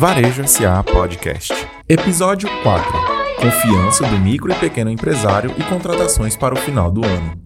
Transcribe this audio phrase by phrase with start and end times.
[0.00, 1.52] Varejo SA Podcast.
[1.86, 2.90] Episódio 4.
[3.36, 7.38] Confiança do micro e pequeno empresário e contratações para o final do ano.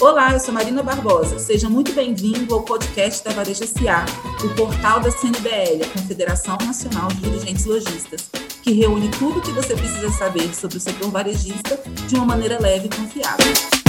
[0.00, 1.38] Olá, eu sou Marina Barbosa.
[1.38, 4.06] Seja muito bem-vindo ao podcast da Varejo SA,
[4.42, 8.30] o portal da CNDL, a Confederação Nacional de Dirigentes Lojistas,
[8.62, 11.78] que reúne tudo o que você precisa saber sobre o setor varejista
[12.08, 13.80] de uma maneira leve e confiável.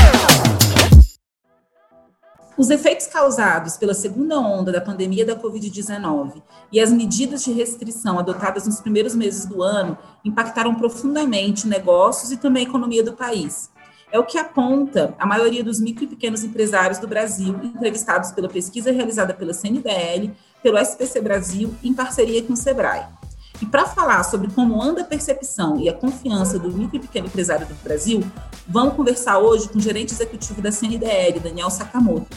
[2.61, 8.20] Os efeitos causados pela segunda onda da pandemia da Covid-19 e as medidas de restrição
[8.20, 13.71] adotadas nos primeiros meses do ano impactaram profundamente negócios e também a economia do país.
[14.11, 18.47] É o que aponta a maioria dos micro e pequenos empresários do Brasil, entrevistados pela
[18.47, 20.32] pesquisa realizada pela CNDL,
[20.62, 23.21] pelo SPC Brasil, em parceria com o Sebrae.
[23.61, 27.28] E para falar sobre como anda a percepção e a confiança do micro e pequeno
[27.28, 28.24] empresário do Brasil,
[28.68, 32.36] vamos conversar hoje com o gerente executivo da CNDL, Daniel Sakamoto.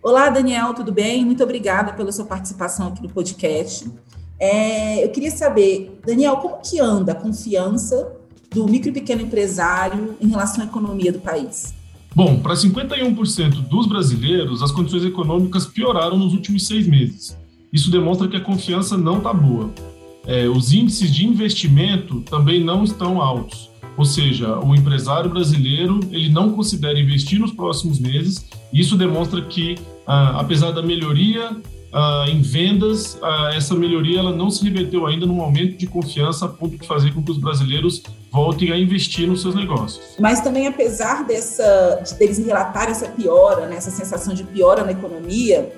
[0.00, 1.24] Olá, Daniel, tudo bem?
[1.24, 3.90] Muito obrigada pela sua participação aqui no podcast.
[4.38, 8.12] É, eu queria saber, Daniel, como que anda a confiança
[8.48, 11.74] do micro e pequeno empresário em relação à economia do país?
[12.14, 17.36] Bom, para 51% dos brasileiros, as condições econômicas pioraram nos últimos seis meses.
[17.72, 19.70] Isso demonstra que a confiança não está boa.
[20.26, 23.70] É, os índices de investimento também não estão altos.
[23.96, 28.46] Ou seja, o empresário brasileiro ele não considera investir nos próximos meses.
[28.72, 31.56] Isso demonstra que, ah, apesar da melhoria
[31.92, 36.46] ah, em vendas, ah, essa melhoria ela não se reverteu ainda num aumento de confiança
[36.46, 40.16] a ponto de fazer com que os brasileiros voltem a investir nos seus negócios.
[40.18, 44.92] Mas também, apesar dessa, de eles relatarem essa piora, né, essa sensação de piora na
[44.92, 45.72] economia,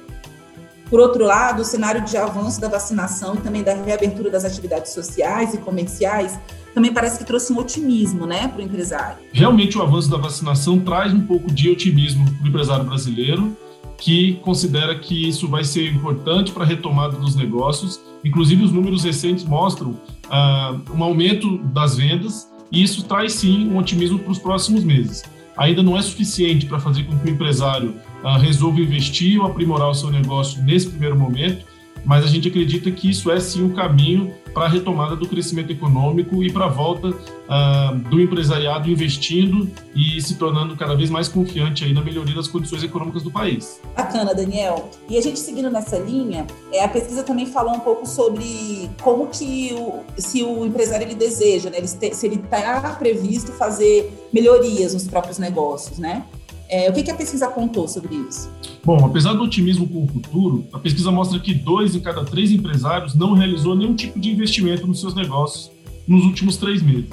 [0.90, 4.92] por outro lado, o cenário de avanço da vacinação e também da reabertura das atividades
[4.92, 6.38] sociais e comerciais
[6.74, 9.16] também parece que trouxe um otimismo né, para o empresário.
[9.32, 13.56] Realmente, o avanço da vacinação traz um pouco de otimismo para o empresário brasileiro,
[14.02, 18.00] que considera que isso vai ser importante para a retomada dos negócios.
[18.24, 19.96] Inclusive, os números recentes mostram
[20.28, 25.22] ah, um aumento das vendas e isso traz sim um otimismo para os próximos meses.
[25.56, 29.90] Ainda não é suficiente para fazer com que o empresário ah, resolva investir ou aprimorar
[29.90, 31.64] o seu negócio nesse primeiro momento,
[32.04, 35.72] mas a gente acredita que isso é sim um caminho para a retomada do crescimento
[35.72, 41.28] econômico e para a volta uh, do empresariado investindo e se tornando cada vez mais
[41.28, 43.80] confiante aí na melhoria das condições econômicas do país.
[43.96, 44.90] Bacana, Daniel.
[45.08, 49.26] E a gente seguindo nessa linha, é, a pesquisa também falou um pouco sobre como
[49.28, 54.94] que o, se o empresário ele deseja, né, ele, se ele está previsto fazer melhorias
[54.94, 56.24] nos próprios negócios, né?
[56.72, 58.50] É, o que, que, a pesquisa apontou sobre isso?
[58.82, 62.50] Bom, apesar do otimismo com o futuro, a pesquisa mostra que dois em cada três
[62.50, 65.70] empresários não realizou nenhum tipo de investimento nos seus negócios
[66.08, 67.10] nos últimos três meses.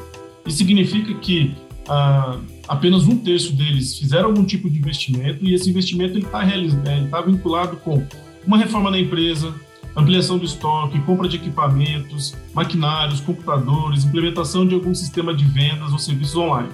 [0.47, 1.53] Isso significa que
[1.89, 2.39] ah,
[2.69, 7.19] apenas um terço deles fizeram algum tipo de investimento e esse investimento está é, tá
[7.19, 8.01] vinculado com
[8.47, 9.53] uma reforma na empresa,
[9.93, 15.99] ampliação do estoque, compra de equipamentos, maquinários, computadores, implementação de algum sistema de vendas ou
[15.99, 16.69] serviços online.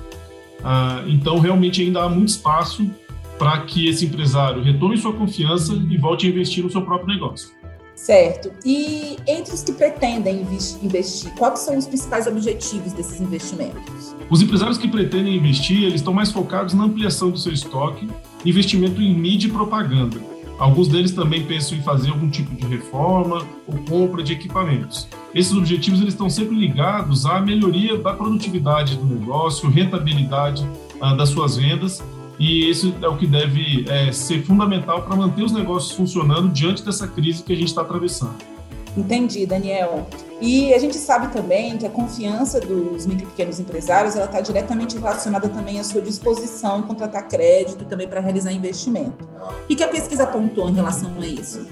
[0.68, 2.90] Ah, então, realmente ainda há muito espaço
[3.38, 7.52] para que esse empresário retome sua confiança e volte a investir no seu próprio negócio.
[7.94, 8.52] Certo.
[8.66, 10.42] E entre os que pretendem
[10.82, 14.16] investir, quais são os principais objetivos desses investimentos?
[14.30, 18.10] Os empresários que pretendem investir, eles estão mais focados na ampliação do seu estoque,
[18.44, 20.20] investimento em mídia e propaganda.
[20.58, 25.08] Alguns deles também pensam em fazer algum tipo de reforma ou compra de equipamentos.
[25.34, 30.66] Esses objetivos eles estão sempre ligados à melhoria da produtividade do negócio, rentabilidade
[31.02, 32.02] ah, das suas vendas,
[32.40, 36.84] e isso é o que deve é, ser fundamental para manter os negócios funcionando diante
[36.84, 38.55] dessa crise que a gente está atravessando.
[38.98, 40.08] Entendi, Daniel.
[40.42, 44.98] E a gente sabe também que a confiança dos micro e pequenos empresários está diretamente
[44.98, 49.28] relacionada também à sua disposição em contratar crédito e também para realizar investimento.
[49.70, 51.66] O que a pesquisa apontou em relação a isso?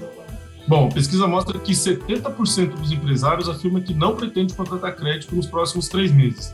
[0.66, 5.46] Bom, a pesquisa mostra que 70% dos empresários afirma que não pretende contratar crédito nos
[5.46, 6.52] próximos três meses.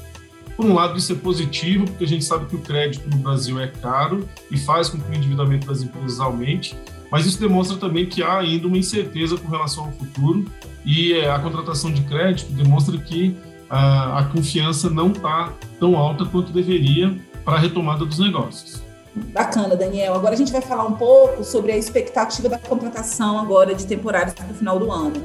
[0.60, 3.58] Por um lado, isso é positivo, porque a gente sabe que o crédito no Brasil
[3.58, 6.76] é caro e faz com que o endividamento das empresas aumente,
[7.10, 10.44] mas isso demonstra também que há ainda uma incerteza com relação ao futuro
[10.84, 13.34] e eh, a contratação de crédito demonstra que
[13.70, 18.82] a, a confiança não está tão alta quanto deveria para a retomada dos negócios.
[19.14, 20.14] Bacana, Daniel.
[20.14, 24.34] Agora a gente vai falar um pouco sobre a expectativa da contratação agora de temporários
[24.34, 25.24] para o final do ano.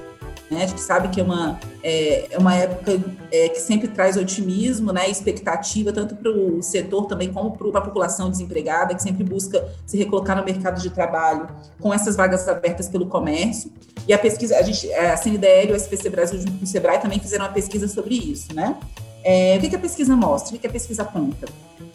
[0.50, 0.63] Né?
[0.63, 3.00] A gente sabe que é uma, é, é uma época
[3.31, 7.81] é, que sempre traz otimismo né, expectativa, tanto para o setor também como para a
[7.81, 11.47] população desempregada, que sempre busca se recolocar no mercado de trabalho
[11.80, 13.71] com essas vagas abertas pelo comércio.
[14.07, 17.00] E a pesquisa, a, gente, a CNDL e o SPC Brasil junto com o Sebrae
[17.00, 18.77] também fizeram uma pesquisa sobre isso, né?
[19.24, 20.50] É, o que, que a pesquisa mostra?
[20.50, 21.48] O que, que a pesquisa aponta?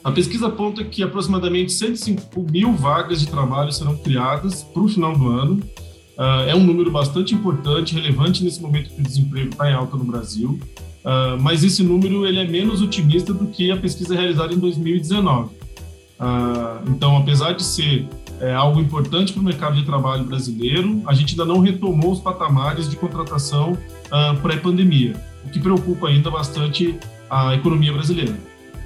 [0.02, 5.16] A pesquisa aponta que aproximadamente 105 mil vagas de trabalho serão criadas para o final
[5.16, 5.62] do ano.
[6.20, 9.96] Uh, é um número bastante importante, relevante nesse momento que o desemprego está em alta
[9.96, 10.60] no Brasil.
[11.02, 15.48] Uh, mas esse número ele é menos otimista do que a pesquisa realizada em 2019.
[15.48, 18.06] Uh, então, apesar de ser
[18.38, 22.20] é, algo importante para o mercado de trabalho brasileiro, a gente ainda não retomou os
[22.20, 23.76] patamares de contratação
[24.42, 25.14] pré-pandemia,
[25.44, 28.34] o que preocupa ainda bastante a economia brasileira.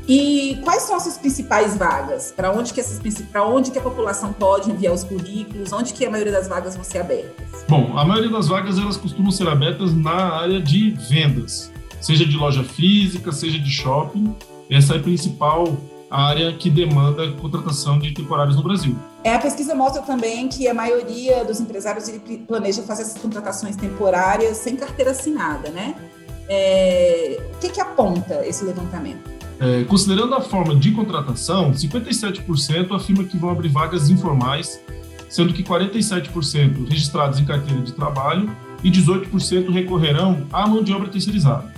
[0.06, 2.32] E quais são essas principais vagas?
[2.34, 3.00] Para onde que essas
[3.32, 5.72] para onde que a população pode enviar os currículos?
[5.72, 7.64] Onde que a maioria das vagas vão ser abertas?
[7.68, 12.36] Bom, a maioria das vagas elas costumam ser abertas na área de vendas, seja de
[12.36, 14.34] loja física, seja de shopping.
[14.70, 15.74] Essa é a principal
[16.10, 18.96] área que demanda contratação de temporários no Brasil.
[19.24, 22.10] É, a pesquisa mostra também que a maioria dos empresários
[22.46, 25.94] planeja fazer essas contratações temporárias sem carteira assinada, né?
[26.48, 29.33] É, o que, que aponta esse levantamento?
[29.60, 34.80] É, considerando a forma de contratação, 57% afirma que vão abrir vagas informais,
[35.28, 38.50] sendo que 47% registrados em carteira de trabalho
[38.82, 41.72] e 18% recorrerão à mão de obra terceirizada.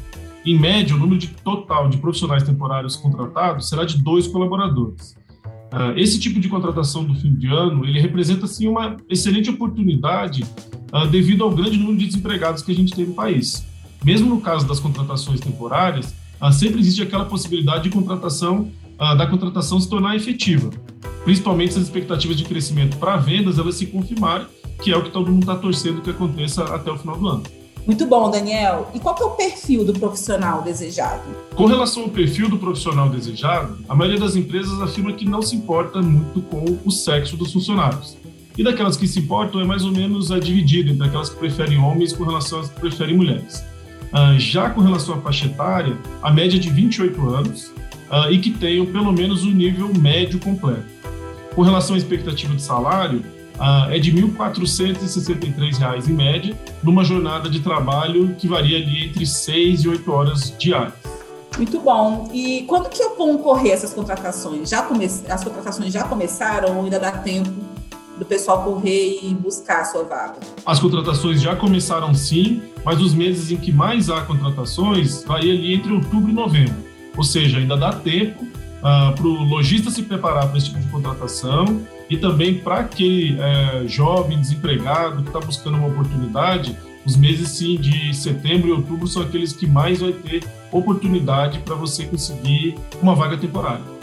[0.45, 5.17] Em média, o número de total de profissionais temporários contratados será de dois colaboradores.
[5.73, 10.45] Uh, esse tipo de contratação do fim de ano, ele representa sim uma excelente oportunidade
[10.93, 13.67] uh, devido ao grande número de desempregados que a gente tem no país.
[14.05, 19.27] Mesmo no caso das contratações temporárias, ah, sempre existe aquela possibilidade de contratação, ah, da
[19.27, 20.71] contratação se tornar efetiva,
[21.25, 24.47] principalmente se as expectativas de crescimento para vendas elas se confirmarem,
[24.83, 27.43] que é o que todo mundo está torcendo que aconteça até o final do ano.
[27.87, 28.91] Muito bom, Daniel.
[28.93, 31.23] E qual é o perfil do profissional desejado?
[31.55, 35.55] Com relação ao perfil do profissional desejado, a maioria das empresas afirma que não se
[35.55, 38.17] importa muito com o sexo dos funcionários.
[38.59, 41.79] E daquelas que se importam é mais ou menos a dividida entre aquelas que preferem
[41.79, 43.63] homens com relação às que preferem mulheres.
[44.13, 47.73] Uh, já com relação à faixa etária, a média é de 28 anos
[48.11, 50.85] uh, e que tenham pelo menos o nível médio completo.
[51.55, 53.25] Com relação à expectativa de salário,
[53.59, 59.27] uh, é de R$ 1.463 em média, numa jornada de trabalho que varia ali entre
[59.27, 60.95] 6 e 8 horas diárias.
[61.57, 62.29] Muito bom.
[62.33, 64.69] E quando que vão ocorrer essas contratações?
[64.69, 65.07] Já come...
[65.07, 67.76] As contratações já começaram ou ainda dá tempo
[68.19, 70.39] do pessoal correr e buscar a sua vaga?
[70.65, 75.75] As contratações já começaram sim, mas os meses em que mais há contratações vai ali
[75.75, 76.75] entre outubro e novembro.
[77.17, 78.49] Ou seja, ainda dá tempo uh,
[78.83, 83.35] ah, para o lojista se preparar para esse tipo de contratação e também para aquele
[83.35, 89.07] uh, jovem desempregado que está buscando uma oportunidade, os meses sim de setembro e outubro
[89.07, 93.96] são aqueles que mais vai ter oportunidade para você conseguir uma vaga temporária.